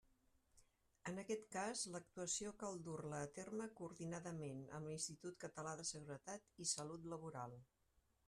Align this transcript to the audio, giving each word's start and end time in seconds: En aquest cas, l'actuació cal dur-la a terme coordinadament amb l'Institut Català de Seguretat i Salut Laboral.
En 1.09 1.19
aquest 1.23 1.43
cas, 1.55 1.81
l'actuació 1.95 2.53
cal 2.63 2.79
dur-la 2.87 3.19
a 3.25 3.27
terme 3.35 3.67
coordinadament 3.81 4.63
amb 4.79 4.91
l'Institut 4.91 5.37
Català 5.45 5.77
de 5.83 5.85
Seguretat 5.93 6.49
i 6.65 6.67
Salut 6.73 7.05
Laboral. 7.13 7.55